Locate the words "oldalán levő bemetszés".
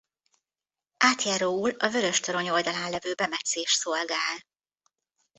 2.49-3.71